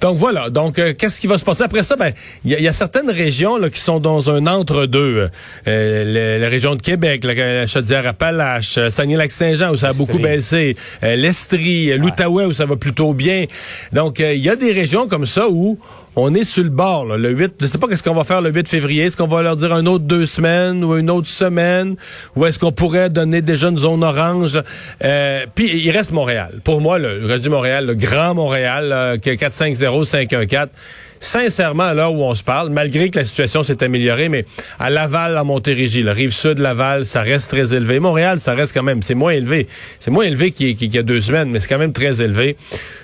Donc 0.00 0.16
voilà. 0.16 0.50
Donc 0.50 0.80
qu'est-ce 0.96 1.20
qui 1.20 1.26
va 1.26 1.36
se 1.36 1.44
passer? 1.44 1.64
Après 1.64 1.82
ça 1.82 1.96
Ben, 1.96 2.12
il 2.44 2.52
y, 2.52 2.68
a 2.68 2.72
certaines 2.72 3.10
régions 3.10 3.56
là, 3.56 3.70
qui 3.70 3.80
sont 3.80 3.98
dans 3.98 4.30
un 4.30 4.46
entre-deux. 4.46 5.30
la 5.66 6.48
région 6.48 6.76
de 6.76 6.82
Québec, 6.82 7.24
la, 7.24 7.66
Chaudière-Appalaches, 7.66 8.88
Saguenay-Lac-Saint-Jean 8.88 9.72
où 9.72 9.76
ça 9.76 9.88
a 9.88 9.92
beaucoup 9.92 10.18
baissé, 10.18 10.76
l'Estrie, 11.02 11.96
l'Outaouais 11.98 12.44
où 12.44 12.52
ça 12.52 12.66
va 12.66 12.76
plutôt 12.76 13.14
bien. 13.14 13.46
Donc 13.92 14.20
il 14.20 14.40
y 14.40 14.48
a 14.48 14.56
des 14.56 14.72
régions 14.72 15.08
comme 15.08 15.26
ça 15.26 15.48
où 15.48 15.78
on 16.16 16.34
est 16.34 16.44
sur 16.44 16.64
le 16.64 16.70
bord, 16.70 17.04
là, 17.04 17.18
le 17.18 17.30
8. 17.30 17.56
Je 17.60 17.66
sais 17.66 17.76
pas 17.76 17.86
qu'est-ce 17.88 18.02
qu'on 18.02 18.14
va 18.14 18.24
faire 18.24 18.40
le 18.40 18.50
8 18.50 18.66
février. 18.66 18.75
Est-ce 18.76 19.16
qu'on 19.16 19.26
va 19.26 19.42
leur 19.42 19.56
dire 19.56 19.72
un 19.72 19.86
autre 19.86 20.04
deux 20.04 20.26
semaines 20.26 20.84
ou 20.84 20.96
une 20.96 21.10
autre 21.10 21.28
semaine? 21.28 21.96
Ou 22.34 22.46
est-ce 22.46 22.58
qu'on 22.58 22.72
pourrait 22.72 23.10
donner 23.10 23.42
déjà 23.42 23.68
une 23.68 23.78
zone 23.78 24.04
orange? 24.04 24.60
Euh, 25.04 25.46
puis 25.54 25.84
il 25.84 25.90
reste 25.90 26.12
Montréal. 26.12 26.60
Pour 26.64 26.80
moi, 26.80 26.98
le, 26.98 27.26
reste 27.26 27.42
du 27.42 27.50
Montréal, 27.50 27.86
le 27.86 27.94
grand 27.94 28.34
Montréal, 28.34 28.88
là, 28.88 29.16
450-514 29.16 30.68
sincèrement, 31.20 31.84
à 31.84 31.94
l'heure 31.94 32.12
où 32.12 32.22
on 32.22 32.34
se 32.34 32.42
parle, 32.42 32.70
malgré 32.70 33.10
que 33.10 33.18
la 33.18 33.24
situation 33.24 33.62
s'est 33.62 33.82
améliorée, 33.82 34.28
mais 34.28 34.44
à 34.78 34.90
Laval, 34.90 35.36
à 35.36 35.44
Montérégie, 35.44 36.02
la 36.02 36.12
rive 36.12 36.30
sud 36.30 36.54
de 36.54 36.62
Laval, 36.62 37.04
ça 37.04 37.22
reste 37.22 37.50
très 37.50 37.74
élevé. 37.74 38.00
Montréal, 38.00 38.40
ça 38.40 38.54
reste 38.54 38.72
quand 38.74 38.82
même, 38.82 39.02
c'est 39.02 39.14
moins 39.14 39.32
élevé. 39.32 39.66
C'est 40.00 40.10
moins 40.10 40.24
élevé 40.24 40.50
qu'il 40.52 40.94
y 40.94 40.98
a 40.98 41.02
deux 41.02 41.20
semaines, 41.20 41.50
mais 41.50 41.60
c'est 41.60 41.68
quand 41.68 41.78
même 41.78 41.92
très 41.92 42.22
élevé. 42.22 42.56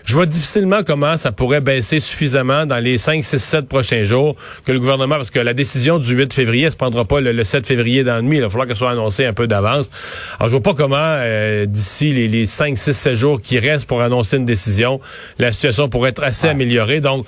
Je 0.05 0.15
vois 0.15 0.27
difficilement 0.27 0.83
comment 0.85 1.17
ça 1.17 1.33
pourrait 1.33 1.61
baisser 1.61 2.01
suffisamment 2.01 2.67
dans 2.67 2.79
les 2.79 2.99
5, 2.99 3.25
6, 3.25 3.39
7 3.39 3.69
prochains 3.69 4.05
jours 4.05 4.37
que 4.65 4.73
le 4.73 4.81
gouvernement, 4.81 5.17
parce 5.17 5.31
que 5.31 5.39
la 5.39 5.55
décision 5.55 5.99
du 5.99 6.15
8 6.15 6.33
février, 6.33 6.65
elle 6.67 6.73
se 6.73 6.77
prendra 6.77 7.05
pas 7.05 7.21
le, 7.21 7.45
7 7.45 7.67
février 7.67 8.05
dans 8.05 8.17
la 8.17 8.23
nuit. 8.23 8.39
Il 8.39 8.43
va 8.43 8.51
falloir 8.51 8.67
qu'elle 8.67 8.77
soit 8.77 8.91
annoncée 8.91 9.25
un 9.25 9.33
peu 9.33 9.47
d'avance. 9.47 9.91
Alors, 10.39 10.49
je 10.49 10.53
vois 10.53 10.63
pas 10.63 10.75
comment, 10.75 10.97
euh, 10.99 11.67
d'ici 11.67 12.13
les, 12.13 12.29
les 12.29 12.47
5, 12.47 12.77
6, 12.77 12.93
7 12.93 13.15
jours 13.15 13.41
qui 13.41 13.59
restent 13.59 13.87
pour 13.87 14.03
annoncer 14.03 14.37
une 14.37 14.47
décision, 14.47 15.01
la 15.39 15.53
situation 15.53 15.89
pourrait 15.89 16.11
être 16.11 16.23
assez 16.23 16.49
améliorée. 16.49 17.01
Donc, 17.01 17.27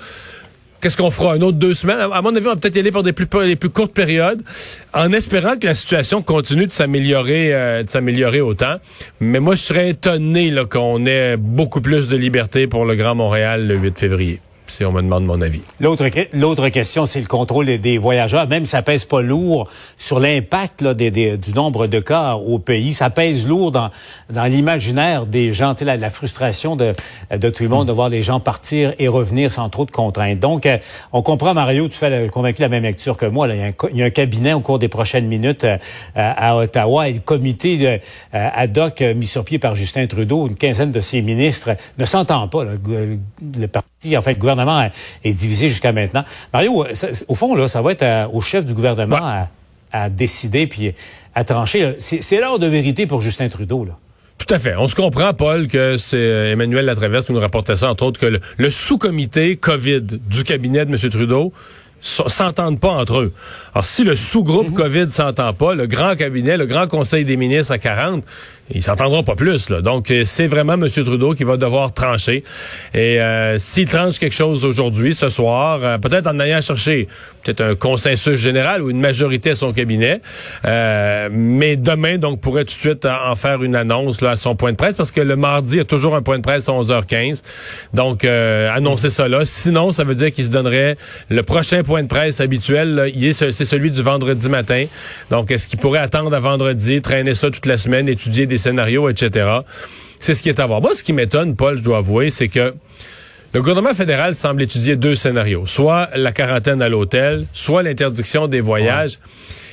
Qu'est-ce 0.85 0.97
qu'on 0.97 1.09
fera? 1.09 1.33
Un 1.33 1.41
autre 1.41 1.57
deux 1.57 1.73
semaines? 1.73 1.97
À 1.99 2.21
mon 2.21 2.35
avis, 2.35 2.45
on 2.45 2.51
va 2.51 2.57
peut-être 2.57 2.75
y 2.75 2.79
aller 2.79 2.91
pour 2.91 3.01
des 3.01 3.11
plus, 3.11 3.69
courtes 3.71 3.91
périodes, 3.91 4.43
en 4.93 5.11
espérant 5.13 5.57
que 5.57 5.65
la 5.65 5.73
situation 5.73 6.21
continue 6.21 6.67
de 6.67 6.71
s'améliorer, 6.71 7.55
euh, 7.55 7.81
de 7.81 7.89
s'améliorer 7.89 8.39
autant. 8.39 8.75
Mais 9.19 9.39
moi, 9.39 9.55
je 9.55 9.61
serais 9.61 9.89
étonné 9.89 10.53
qu'on 10.69 11.07
ait 11.07 11.37
beaucoup 11.37 11.81
plus 11.81 12.07
de 12.07 12.15
liberté 12.15 12.67
pour 12.67 12.85
le 12.85 12.93
Grand 12.93 13.15
Montréal 13.15 13.67
le 13.67 13.77
8 13.77 13.97
février 13.97 14.41
si 14.67 14.85
on 14.85 14.91
me 14.91 15.01
demande 15.01 15.25
mon 15.25 15.41
avis. 15.41 15.61
L'autre 15.79 16.69
question, 16.69 17.05
c'est 17.05 17.19
le 17.19 17.27
contrôle 17.27 17.65
des, 17.65 17.97
voyageurs. 17.97 18.47
Même 18.47 18.65
ça 18.65 18.81
pèse 18.81 19.05
pas 19.05 19.21
lourd 19.21 19.67
sur 19.97 20.19
l'impact 20.19 20.83
du 20.83 21.53
nombre 21.53 21.87
de 21.87 21.99
cas 21.99 22.35
au 22.35 22.59
pays, 22.59 22.93
ça 22.93 23.09
pèse 23.09 23.47
lourd 23.47 23.71
dans, 23.71 23.89
l'imaginaire 24.29 25.25
des 25.25 25.53
gens. 25.53 25.73
Tu 25.75 25.85
sais, 25.85 25.97
la, 25.97 26.09
frustration 26.09 26.75
de, 26.75 26.93
tout 27.49 27.63
le 27.63 27.69
monde 27.69 27.87
de 27.87 27.91
voir 27.91 28.09
les 28.09 28.23
gens 28.23 28.39
partir 28.39 28.93
et 28.99 29.07
revenir 29.07 29.51
sans 29.51 29.69
trop 29.69 29.85
de 29.85 29.91
contraintes. 29.91 30.39
Donc, 30.39 30.65
euh, 30.65 30.77
on 31.13 31.21
comprend, 31.21 31.53
Mario, 31.53 31.87
tu 31.87 31.97
fais 31.97 32.27
convaincu 32.29 32.61
la 32.61 32.69
même 32.69 32.83
lecture 32.83 33.17
que 33.17 33.25
moi. 33.25 33.47
Il, 33.47 33.57
y 33.57 33.61
a 33.61 33.65
un, 33.65 34.07
un, 34.07 34.09
cabinet 34.09 34.53
au 34.53 34.59
cours 34.59 34.79
des 34.79 34.87
prochaines 34.87 35.27
minutes 35.27 35.63
euh, 35.63 35.77
à 36.15 36.55
Ottawa 36.57 37.09
et 37.09 37.13
le 37.13 37.19
comité 37.19 37.77
euh, 37.87 37.97
ad 38.31 38.77
hoc 38.77 39.01
mis 39.15 39.27
sur 39.27 39.43
pied 39.43 39.59
par 39.59 39.75
Justin 39.75 40.07
Trudeau, 40.07 40.47
une 40.47 40.55
quinzaine 40.55 40.91
de 40.91 40.99
ses 40.99 41.21
ministres, 41.21 41.75
ne 41.97 42.05
s'entend 42.05 42.47
pas. 42.47 42.65
Parti, 44.05 44.17
en 44.17 44.21
fait, 44.21 44.33
le 44.33 44.39
gouvernement 44.39 44.89
est 45.23 45.33
divisé 45.33 45.69
jusqu'à 45.69 45.91
maintenant. 45.91 46.23
Mario, 46.53 46.85
au 47.27 47.35
fond, 47.35 47.55
là, 47.55 47.67
ça 47.67 47.81
va 47.81 47.91
être 47.91 48.29
au 48.33 48.41
chef 48.41 48.65
du 48.65 48.73
gouvernement 48.73 49.47
à, 49.91 50.09
décider 50.09 50.67
puis 50.67 50.93
à 51.33 51.43
trancher. 51.43 51.95
C'est 51.99 52.39
l'heure 52.39 52.59
de 52.59 52.67
vérité 52.67 53.07
pour 53.07 53.21
Justin 53.21 53.47
Trudeau. 53.47 53.85
Là. 53.85 53.93
Tout 54.37 54.53
à 54.53 54.59
fait. 54.59 54.75
On 54.75 54.87
se 54.87 54.95
comprend, 54.95 55.33
Paul, 55.33 55.67
que 55.67 55.97
c'est 55.97 56.17
euh, 56.17 56.51
Emmanuel 56.51 56.85
Latraverse 56.85 57.25
qui 57.25 57.31
nous 57.31 57.39
rapportait 57.39 57.77
ça, 57.77 57.89
entre 57.89 58.03
autres, 58.03 58.19
que 58.19 58.39
le, 58.57 58.69
sous-comité 58.69 59.55
COVID 59.55 60.01
du 60.01 60.43
cabinet 60.43 60.85
de 60.85 60.91
M. 60.91 61.09
Trudeau 61.09 61.53
s'entendent 62.01 62.79
pas 62.79 62.91
entre 62.91 63.19
eux. 63.19 63.33
Alors, 63.73 63.85
si 63.85 64.03
le 64.03 64.15
sous-groupe 64.15 64.67
mhm. 64.67 64.73
COVID 64.73 65.09
s'entend 65.09 65.53
pas, 65.53 65.73
le 65.73 65.87
grand 65.87 66.15
cabinet, 66.15 66.57
le 66.57 66.65
grand 66.65 66.87
conseil 66.87 67.23
des 67.23 67.37
ministres 67.37 67.71
à 67.71 67.77
40, 67.77 68.23
Ils 68.71 68.81
s'entendront 68.81 69.21
pas 69.21 69.35
plus. 69.35 69.69
Là. 69.69 69.81
Donc, 69.81 70.09
euh, 70.09 70.23
c'est 70.25 70.47
vraiment 70.47 70.73
M. 70.73 70.89
Trudeau 70.89 71.33
qui 71.33 71.43
va 71.43 71.55
devoir 71.57 71.93
trancher. 71.93 72.43
Et 72.95 73.21
euh, 73.21 73.59
s'il 73.59 73.87
tranche 73.87 74.17
quelque 74.17 74.33
chose 74.33 74.65
aujourd'hui, 74.65 75.13
ce 75.13 75.29
soir, 75.29 75.79
euh, 75.83 75.97
peut-être 75.99 76.25
en 76.25 76.39
ayant 76.39 76.61
cherché 76.61 77.07
peut-être 77.43 77.61
un 77.61 77.75
consensus 77.75 78.39
général 78.39 78.81
ou 78.81 78.89
une 78.89 78.99
majorité 78.99 79.51
à 79.51 79.55
son 79.55 79.71
cabinet, 79.71 80.19
mais 80.63 81.75
demain, 81.75 82.17
donc, 82.17 82.41
pourrait 82.41 82.65
tout 82.65 82.73
de 82.73 82.79
suite 82.79 83.05
en 83.05 83.35
faire 83.35 83.61
une 83.61 83.75
annonce 83.75 84.21
là, 84.21 84.31
à 84.31 84.35
son 84.35 84.55
point 84.55 84.71
de 84.71 84.77
presse, 84.77 84.95
parce 84.95 85.11
que 85.11 85.21
le 85.21 85.35
mardi, 85.35 85.73
il 85.73 85.77
y 85.77 85.81
a 85.81 85.85
toujours 85.85 86.15
un 86.15 86.23
point 86.23 86.37
de 86.37 86.41
presse 86.41 86.67
à 86.69 86.71
11h15. 86.71 87.43
Donc, 87.93 88.25
annoncer 88.25 89.11
ça 89.11 89.27
là. 89.27 89.45
Sinon, 89.45 89.91
ça 89.91 90.03
veut 90.03 90.15
dire 90.15 90.31
qu'il 90.31 90.43
se 90.43 90.49
donnerait 90.49 90.97
le 91.29 91.43
prochain 91.43 91.83
point 91.83 92.01
de 92.01 92.07
presse 92.07 92.41
habituel. 92.41 93.13
C'est 93.31 93.51
celui 93.51 93.91
du 93.91 94.01
vendredi 94.01 94.49
matin. 94.49 94.85
Donc, 95.29 95.51
est-ce 95.51 95.67
qu'il 95.67 95.77
pourrait 95.77 95.99
attendre 95.99 96.33
à 96.33 96.39
vendredi, 96.39 96.99
traîner 97.03 97.35
ça 97.35 97.51
toute 97.51 97.67
la 97.67 97.77
semaine, 97.77 98.09
étudier 98.09 98.47
des 98.47 98.54
scénarios, 98.57 99.09
etc. 99.09 99.47
C'est 100.19 100.33
ce 100.33 100.41
qui 100.41 100.49
est 100.49 100.59
à 100.59 100.65
voir. 100.65 100.81
Moi, 100.81 100.93
ce 100.93 101.03
qui 101.03 101.13
m'étonne, 101.13 101.55
Paul, 101.55 101.77
je 101.77 101.83
dois 101.83 101.97
avouer, 101.97 102.29
c'est 102.29 102.47
que 102.47 102.73
le 103.53 103.61
gouvernement 103.61 103.93
fédéral 103.93 104.35
semble 104.35 104.61
étudier 104.61 104.95
deux 104.95 105.15
scénarios. 105.15 105.65
Soit 105.65 106.09
la 106.15 106.31
quarantaine 106.31 106.81
à 106.81 106.89
l'hôtel, 106.89 107.45
soit 107.53 107.83
l'interdiction 107.83 108.47
des 108.47 108.59
voyages. 108.59 109.19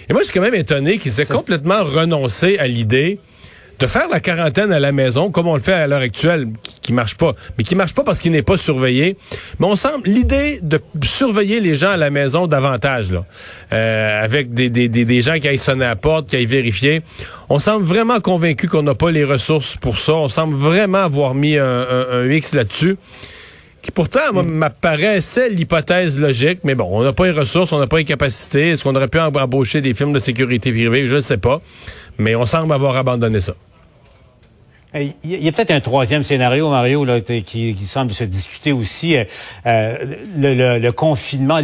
Et 0.09 0.13
moi, 0.13 0.23
je 0.23 0.27
suis 0.27 0.35
quand 0.35 0.45
même 0.45 0.55
étonné 0.55 0.99
qu'ils 0.99 1.21
aient 1.21 1.27
complètement 1.27 1.83
renoncé 1.83 2.59
à 2.59 2.67
l'idée 2.67 3.19
de 3.83 3.89
faire 3.89 4.09
la 4.09 4.21
quarantaine 4.21 4.73
à 4.73 4.79
la 4.79 4.93
maison, 4.93 5.33
comme 5.33 5.49
on 5.49 5.57
le 5.57 5.61
fait 5.61 5.73
à 5.73 5.89
l'heure 5.89 6.03
actuelle, 6.03 6.47
qui, 6.83 6.93
marche 6.93 7.17
pas, 7.17 7.35
mais 7.59 7.65
qui 7.65 7.75
marche 7.75 7.95
pas 7.95 8.05
parce 8.05 8.21
qu'il 8.21 8.31
n'est 8.31 8.45
pas 8.45 8.57
surveillé. 8.57 9.17
Mais 9.59 9.67
on 9.67 9.75
semble 9.75 10.09
l'idée 10.09 10.61
de 10.63 10.81
surveiller 11.03 11.59
les 11.59 11.75
gens 11.75 11.91
à 11.91 11.97
la 11.97 12.09
maison 12.11 12.47
davantage, 12.47 13.11
là, 13.11 13.25
euh, 13.73 14.23
avec 14.23 14.55
des, 14.55 14.71
des, 14.71 14.89
des, 14.89 15.21
gens 15.21 15.37
qui 15.41 15.49
aillent 15.49 15.59
sonner 15.59 15.85
à 15.85 15.89
la 15.89 15.97
porte, 15.97 16.29
qui 16.29 16.37
aillent 16.37 16.47
vérifier. 16.47 17.03
On 17.49 17.59
semble 17.59 17.85
vraiment 17.85 18.21
convaincu 18.21 18.69
qu'on 18.69 18.85
n'a 18.85 18.95
pas 18.95 19.11
les 19.11 19.25
ressources 19.25 19.77
pour 19.79 19.99
ça. 19.99 20.15
On 20.15 20.29
semble 20.29 20.55
vraiment 20.55 21.03
avoir 21.03 21.35
mis 21.35 21.59
un, 21.59 21.67
un, 21.91 22.31
X 22.31 22.55
là-dessus 22.55 22.97
qui 23.83 23.91
pourtant 23.91 24.33
mm. 24.33 24.43
m'apparaissait 24.43 25.49
l'hypothèse 25.49 26.21
logique, 26.21 26.61
mais 26.63 26.77
bon, 26.77 26.89
on 26.89 27.03
n'a 27.03 27.13
pas 27.13 27.25
les 27.25 27.33
ressources, 27.33 27.73
on 27.73 27.81
n'a 27.81 27.89
pas 27.89 27.97
les 27.97 28.05
capacités. 28.05 28.71
Est-ce 28.71 28.85
qu'on 28.85 28.95
aurait 28.95 29.09
pu 29.09 29.19
embaucher 29.19 29.81
des 29.81 29.93
firmes 29.93 30.13
de 30.13 30.21
sécurité 30.21 30.71
privée? 30.71 31.09
Je 31.09 31.17
ne 31.17 31.21
sais 31.21 31.39
pas. 31.39 31.61
Mais 32.19 32.37
on 32.37 32.47
semble 32.47 32.73
avoir 32.73 32.95
abandonné 32.95 33.41
ça. 33.41 33.55
Il 34.95 35.15
y 35.25 35.49
a 35.49 35.53
peut-être 35.53 35.71
un 35.71 35.81
troisième 35.81 36.23
scénario, 36.23 36.69
Mario, 36.69 37.07
là, 37.07 37.23
qui, 37.23 37.43
qui 37.43 37.87
semble 37.87 38.13
se 38.13 38.25
discuter 38.25 38.73
aussi. 38.73 39.17
Euh, 39.17 39.25
euh 39.67 39.97
le, 40.37 40.79
le, 40.79 40.93
confinement, 40.93 41.61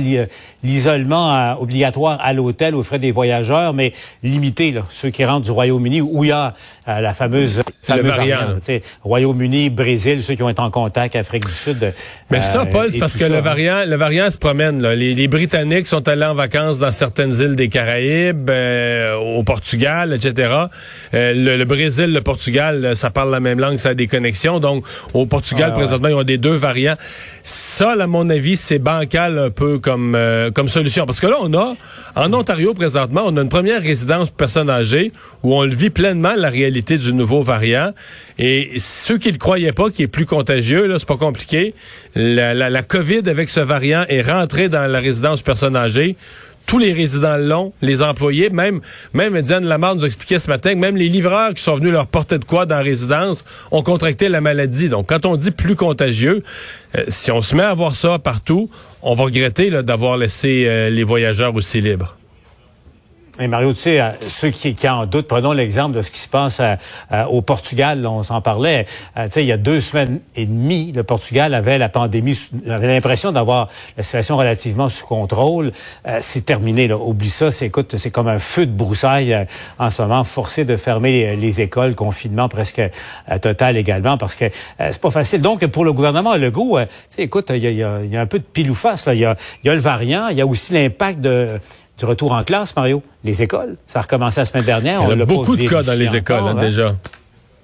l'isolement 0.63 1.35
euh, 1.35 1.55
obligatoire 1.61 2.19
à 2.23 2.33
l'hôtel 2.33 2.75
aux 2.75 2.83
frais 2.83 2.99
des 2.99 3.13
voyageurs, 3.13 3.75
mais 3.75 3.93
limité, 4.23 4.73
là, 4.73 4.85
ceux 4.89 5.11
qui 5.11 5.27
rentrent 5.27 5.45
du 5.45 5.51
Royaume-Uni, 5.51 6.01
où 6.01 6.25
il 6.25 6.29
y 6.29 6.33
a 6.33 6.55
euh, 6.89 7.01
la 7.01 7.13
fameuse, 7.13 7.63
fameuse 7.83 8.07
variant. 8.07 8.57
Royaume-Uni, 9.03 9.69
Brésil, 9.69 10.23
ceux 10.23 10.35
qui 10.35 10.43
ont 10.43 10.49
été 10.49 10.63
en 10.63 10.71
contact, 10.71 11.15
Afrique 11.15 11.47
du 11.47 11.53
Sud. 11.53 11.93
Mais 12.31 12.41
ça, 12.41 12.65
Paul, 12.65 12.91
c'est 12.91 12.99
parce 12.99 13.19
que 13.19 13.25
le 13.25 13.37
hein. 13.37 13.41
variant, 13.43 13.85
le 13.87 13.97
variant 13.97 14.31
se 14.31 14.39
promène. 14.39 14.81
Là. 14.81 14.95
Les, 14.95 15.13
les, 15.13 15.29
Britanniques 15.29 15.87
sont 15.87 16.09
allés 16.09 16.25
en 16.25 16.35
vacances 16.35 16.79
dans 16.79 16.93
certaines 16.93 17.35
îles 17.35 17.57
des 17.57 17.69
Caraïbes, 17.69 18.51
au 19.21 19.43
Portugal, 19.43 20.15
etc. 20.15 20.51
Le, 21.13 21.57
le, 21.57 21.65
Brésil, 21.65 22.13
le 22.13 22.23
Portugal, 22.23 22.97
ça 22.97 23.11
la 23.27 23.41
même 23.41 23.61
langue, 23.61 23.79
ça 23.79 23.91
a 23.91 23.95
des 23.95 24.07
connexions. 24.07 24.61
Donc, 24.61 24.85
au 25.15 25.27
Portugal, 25.27 25.73
présentement, 25.73 26.09
ils 26.09 26.15
ont 26.15 26.23
des 26.23 26.39
deux 26.39 26.55
variants. 26.55 26.97
Ça, 27.43 27.93
à 27.93 28.07
mon 28.07 28.29
avis, 28.31 28.57
c'est 28.57 28.79
bancal 28.79 29.39
un 29.39 29.51
peu 29.51 29.79
comme, 29.79 30.15
euh, 30.15 30.51
comme 30.51 30.69
solution. 30.69 31.07
Parce 31.07 31.21
que 31.21 31.27
là, 31.27 31.37
on 31.41 31.53
a, 31.55 31.75
en 32.17 32.33
Ontario, 32.33 32.75
présentement, 32.75 33.23
on 33.27 33.37
a 33.37 33.43
une 33.43 33.49
première 33.49 33.83
résidence 33.83 34.29
pour 34.29 34.37
personnes 34.37 34.71
âgées 34.71 35.13
où 35.43 35.55
on 35.55 35.63
le 35.63 35.75
vit 35.75 35.91
pleinement, 35.91 36.35
la 36.37 36.51
réalité 36.51 36.99
du 36.99 37.13
nouveau 37.13 37.43
variant. 37.43 37.93
Et 38.39 38.73
ceux 38.79 39.19
qui 39.19 39.29
ne 39.29 39.33
le 39.33 39.39
croyaient 39.39 39.73
pas, 39.73 39.91
qui 39.91 40.03
est 40.03 40.09
plus 40.09 40.27
contagieux, 40.27 40.87
là, 40.87 40.97
c'est 40.99 41.09
pas 41.09 41.17
compliqué. 41.17 41.75
La, 42.15 42.55
la, 42.55 42.71
la 42.71 42.83
COVID 42.83 43.23
avec 43.27 43.51
ce 43.51 43.61
variant 43.61 44.05
est 44.09 44.23
rentrée 44.23 44.69
dans 44.69 44.87
la 44.91 45.01
résidence 45.01 45.43
personnes 45.43 45.77
âgées 45.77 46.17
tous 46.69 46.79
les 46.79 46.93
résidents 46.93 47.39
l'ont, 47.39 47.73
les 47.81 48.03
employés, 48.03 48.51
même, 48.51 48.81
même 49.15 49.41
Diane 49.41 49.65
Lamar 49.65 49.97
nous 49.97 50.05
expliquait 50.05 50.39
ce 50.39 50.49
matin 50.49 50.75
que 50.75 50.79
même 50.79 50.99
les 50.99 51.09
livreurs 51.09 51.55
qui 51.55 51.63
sont 51.63 51.75
venus 51.75 51.93
leur 51.93 52.07
porter 52.07 52.39
de 52.39 52.45
quoi 52.45 52.67
dans 52.67 52.77
la 52.77 52.83
résidence 52.83 53.43
ont 53.71 53.83
contracté 53.83 54.29
la 54.29 54.43
maladie. 54.43 54.91
Donc, 54.91 55.09
quand 55.09 55.25
on 55.25 55.37
dit 55.37 55.51
plus 55.51 55.77
contagieux, 55.77 56.43
euh, 56.95 57.05
si 57.09 57.33
on 57.33 57.41
se 57.41 57.57
met 57.57 57.63
à 57.63 57.73
voir 57.73 57.97
ça 57.97 58.19
partout, 58.19 58.69
on 59.01 59.15
va 59.15 59.25
regretter 59.25 59.71
d'avoir 59.83 60.19
laissé 60.19 60.67
euh, 60.69 60.91
les 60.91 61.05
voyageurs 61.05 61.55
aussi 61.55 61.81
libres. 61.81 62.18
Et 63.41 63.47
Mario, 63.47 63.73
tu 63.73 63.81
sais, 63.81 64.01
euh, 64.01 64.11
ceux 64.27 64.51
qui, 64.51 64.75
qui 64.75 64.89
en 64.89 65.07
doutent, 65.07 65.29
prenons 65.29 65.53
l'exemple 65.53 65.97
de 65.97 66.03
ce 66.03 66.11
qui 66.11 66.19
se 66.19 66.29
passe 66.29 66.59
euh, 66.59 66.75
euh, 67.13 67.25
au 67.27 67.41
Portugal, 67.41 68.05
on 68.05 68.25
s'en 68.25 68.41
parlait. 68.41 68.87
tu 69.15 69.23
sais, 69.31 69.45
il 69.45 69.47
y 69.47 69.53
a 69.53 69.57
deux 69.57 69.81
semaines 69.81 70.21
et 70.35 70.45
demie, 70.45 70.91
le 70.93 71.05
Portugal 71.05 71.55
avait 71.55 71.79
la 71.79 71.89
pandémie, 71.89 72.37
avait 72.69 72.89
l'impression 72.89 73.31
d'avoir 73.31 73.69
la 73.97 74.03
situation 74.03 74.37
relativement 74.37 74.89
sous 74.89 75.07
contrôle. 75.07 75.73
c'est 76.21 76.45
terminé, 76.45 76.89
là. 76.89 76.97
Oublie 76.97 77.31
ça, 77.31 77.51
c'est, 77.51 77.67
écoute, 77.67 77.97
c'est 77.97 78.11
comme 78.11 78.29
un 78.29 78.39
feu 78.41 78.67
de 78.67 78.73
broussailles 78.73 79.47
en 79.79 79.91
ce 79.91 80.03
moment, 80.03 80.25
forcé 80.25 80.65
de 80.65 80.77
fermer 80.77 81.37
les, 81.37 81.61
écoles, 81.61 81.95
confinement 81.95 82.49
presque 82.49 82.83
total 83.41 83.77
également, 83.77 84.19
parce 84.19 84.35
que 84.35 84.47
c'est 84.79 85.01
pas 85.01 85.11
facile. 85.11 85.43
Donc, 85.43 85.65
pour 85.67 85.85
le 85.85 85.93
gouvernement 85.93 86.37
Legault, 86.37 86.79
tu 86.81 86.87
sais, 87.11 87.23
écoute, 87.23 87.51
il 87.51 87.59
y 87.59 87.83
a, 87.83 88.03
y 88.05 88.17
a, 88.17 88.21
un 88.21 88.27
peu 88.27 88.39
de 88.39 88.45
pile 88.45 88.71
ou 88.71 88.75
face, 88.75 89.07
là. 89.07 89.15
Il 89.15 89.21
y 89.21 89.25
a, 89.25 89.37
y 89.65 89.69
a 89.69 89.75
le 89.75 89.81
variant, 89.81 90.29
il 90.29 90.37
y 90.37 90.41
a 90.41 90.47
aussi 90.47 90.73
l'impact 90.73 91.21
de 91.21 91.61
du 91.99 92.05
retour 92.05 92.33
en 92.33 92.43
classe, 92.45 92.75
Mario. 92.77 93.03
Les 93.25 93.43
écoles, 93.43 93.77
ça 93.87 93.99
a 93.99 94.03
recommencé 94.03 94.41
la 94.41 94.45
semaine 94.45 94.65
dernière. 94.65 95.03
Il 95.11 95.19
y 95.19 95.23
a 95.23 95.27
beaucoup 95.27 95.57
de 95.57 95.69
cas 95.69 95.83
dans 95.83 95.99
les 95.99 96.15
écoles, 96.15 96.45
hein, 96.45 96.55
déjà. 96.55 96.95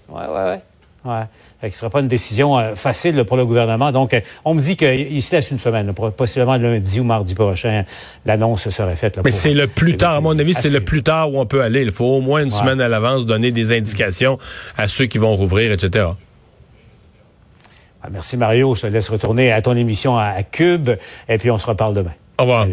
Oui, 0.09 0.23
oui, 0.29 0.41
oui. 0.53 0.57
Ouais. 1.05 1.25
ce 1.61 1.67
ne 1.67 1.71
sera 1.73 1.91
pas 1.91 2.01
une 2.01 2.09
décision 2.09 2.59
euh, 2.59 2.75
facile 2.75 3.25
pour 3.25 3.37
le 3.37 3.45
gouvernement. 3.45 3.93
Donc, 3.93 4.15
euh, 4.15 4.21
on 4.45 4.55
me 4.55 4.61
dit 4.63 4.75
qu'il 4.75 5.23
se 5.23 5.37
laisse 5.37 5.51
une 5.51 5.59
semaine, 5.59 5.93
possiblement 5.93 6.57
lundi 6.57 6.99
ou 6.99 7.05
mardi 7.05 7.35
prochain, 7.35 7.85
l'annonce 8.25 8.71
serait 8.71 8.97
faite. 8.97 9.21
Mais 9.23 9.31
c'est 9.31 9.53
le 9.53 9.67
plus 9.67 9.99
tard, 9.99 10.17
à 10.17 10.21
mon 10.23 10.39
avis, 10.39 10.55
c'est 10.55 10.71
le 10.71 10.81
plus 10.81 11.03
tard 11.03 11.31
où 11.31 11.41
on 11.41 11.45
peut 11.45 11.61
aller. 11.61 11.83
Il 11.83 11.93
faut 11.93 12.07
au 12.07 12.21
moins 12.23 12.43
une 12.43 12.51
semaine 12.51 12.81
à 12.81 12.89
l'avance 12.89 13.27
donner 13.27 13.51
des 13.51 13.77
indications 13.77 14.39
à 14.79 14.89
ceux 14.89 15.05
qui 15.05 15.19
vont 15.19 15.35
rouvrir, 15.35 15.73
etc. 15.73 16.07
Ah, 18.03 18.09
merci 18.11 18.39
Mario. 18.39 18.75
Je 18.75 18.83
te 18.83 18.87
laisse 18.87 19.09
retourner 19.09 19.53
à 19.53 19.61
ton 19.61 19.77
émission 19.77 20.19
à, 20.19 20.43
Cube 20.43 20.91
et 21.29 21.39
puis 21.39 21.51
on 21.51 21.59
se 21.59 21.67
reparle 21.67 21.95
demain. 21.95 22.13
Au 22.39 22.43
revoir. 22.43 22.67